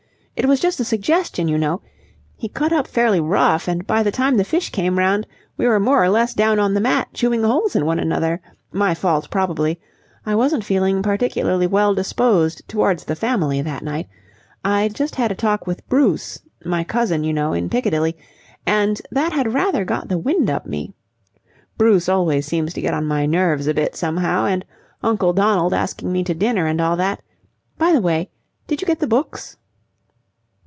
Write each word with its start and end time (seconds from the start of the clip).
It 0.33 0.47
was 0.47 0.59
just 0.61 0.79
a 0.79 0.83
suggestion, 0.83 1.47
you 1.47 1.59
know. 1.59 1.81
He 2.35 2.49
cut 2.49 2.73
up 2.73 2.87
fairly 2.87 3.19
rough, 3.19 3.67
and 3.67 3.85
by 3.85 4.01
the 4.01 4.09
time 4.09 4.37
the 4.37 4.43
fish 4.43 4.71
came 4.71 4.97
round 4.97 5.27
we 5.55 5.67
were 5.67 5.79
more 5.79 6.03
or 6.03 6.09
less 6.09 6.33
down 6.33 6.57
on 6.57 6.73
the 6.73 6.81
mat 6.81 7.09
chewing 7.13 7.43
holes 7.43 7.75
in 7.75 7.85
one 7.85 7.99
another. 7.99 8.41
My 8.71 8.95
fault, 8.95 9.29
probably. 9.29 9.79
I 10.25 10.33
wasn't 10.33 10.63
feeling 10.63 11.03
particularly 11.03 11.67
well 11.67 11.93
disposed 11.93 12.67
towards 12.67 13.03
the 13.05 13.15
Family 13.15 13.61
that 13.61 13.83
night. 13.83 14.07
I'd 14.65 14.95
just 14.95 15.13
had 15.13 15.31
a 15.31 15.35
talk 15.35 15.67
with 15.67 15.87
Bruce 15.89 16.39
my 16.65 16.83
cousin, 16.83 17.23
you 17.23 17.33
know 17.33 17.53
in 17.53 17.69
Piccadilly, 17.69 18.17
and 18.65 18.99
that 19.11 19.33
had 19.33 19.53
rather 19.53 19.85
got 19.85 20.07
the 20.07 20.17
wind 20.17 20.49
up 20.49 20.65
me. 20.65 20.95
Bruce 21.77 22.09
always 22.09 22.47
seems 22.47 22.73
to 22.73 22.81
get 22.81 22.95
on 22.95 23.05
my 23.05 23.27
nerves 23.27 23.67
a 23.67 23.75
bit 23.75 23.95
somehow 23.95 24.45
and 24.45 24.65
Uncle 25.03 25.33
Donald 25.33 25.71
asking 25.75 26.11
me 26.11 26.23
to 26.23 26.33
dinner 26.33 26.65
and 26.65 26.81
all 26.81 26.95
that. 26.95 27.21
By 27.77 27.91
the 27.93 28.01
way, 28.01 28.31
did 28.65 28.81
you 28.81 28.87
get 28.87 28.97
the 28.99 29.05
books?" 29.07 29.57